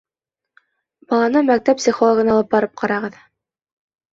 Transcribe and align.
Баланы 1.13 1.43
мәктәп 1.49 1.81
психологына 1.83 2.33
алып 2.37 2.51
барып 2.57 2.75
ҡарағыҙ. 2.85 3.21